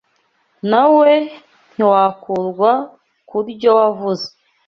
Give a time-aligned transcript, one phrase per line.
[0.69, 1.11] Na we
[1.73, 2.71] ntiwakurwa
[3.29, 4.25] ku ryo wavuze